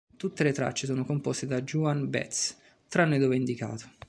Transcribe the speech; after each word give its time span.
Tutte 0.17 0.41
le 0.41 0.51
tracce 0.51 0.87
sono 0.87 1.05
composte 1.05 1.45
da 1.45 1.61
Joan 1.61 2.09
Baez, 2.09 2.57
tranne 2.87 3.19
dove 3.19 3.35
indicato. 3.35 3.87